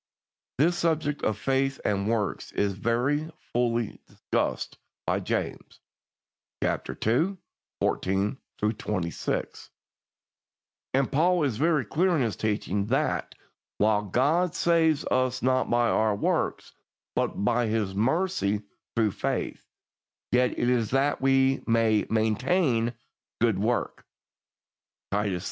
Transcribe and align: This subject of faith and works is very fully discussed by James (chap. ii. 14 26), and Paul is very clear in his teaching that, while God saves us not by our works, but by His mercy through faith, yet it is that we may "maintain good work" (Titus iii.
This 0.57 0.79
subject 0.79 1.21
of 1.21 1.37
faith 1.37 1.79
and 1.85 2.09
works 2.09 2.51
is 2.53 2.73
very 2.73 3.29
fully 3.53 3.99
discussed 4.07 4.79
by 5.05 5.19
James 5.19 5.79
(chap. 6.63 6.87
ii. 7.05 7.37
14 7.81 8.35
26), 8.57 9.69
and 10.95 11.11
Paul 11.11 11.43
is 11.43 11.57
very 11.57 11.85
clear 11.85 12.15
in 12.15 12.23
his 12.23 12.35
teaching 12.35 12.87
that, 12.87 13.35
while 13.77 14.01
God 14.01 14.55
saves 14.55 15.05
us 15.05 15.43
not 15.43 15.69
by 15.69 15.87
our 15.89 16.15
works, 16.15 16.73
but 17.15 17.45
by 17.45 17.67
His 17.67 17.93
mercy 17.93 18.63
through 18.95 19.11
faith, 19.11 19.63
yet 20.31 20.57
it 20.57 20.67
is 20.67 20.89
that 20.89 21.21
we 21.21 21.61
may 21.67 22.07
"maintain 22.09 22.93
good 23.39 23.59
work" 23.59 24.03
(Titus 25.11 25.33
iii. 25.33 25.39